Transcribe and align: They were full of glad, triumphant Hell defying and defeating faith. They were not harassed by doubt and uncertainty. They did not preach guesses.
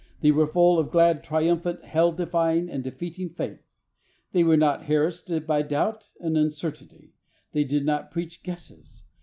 They 0.21 0.31
were 0.31 0.47
full 0.47 0.79
of 0.79 0.89
glad, 0.89 1.23
triumphant 1.23 1.85
Hell 1.85 2.11
defying 2.11 2.71
and 2.71 2.83
defeating 2.83 3.29
faith. 3.29 3.59
They 4.31 4.43
were 4.43 4.57
not 4.57 4.85
harassed 4.85 5.29
by 5.45 5.61
doubt 5.61 6.09
and 6.19 6.35
uncertainty. 6.35 7.13
They 7.51 7.65
did 7.65 7.85
not 7.85 8.09
preach 8.09 8.41
guesses. 8.41 9.03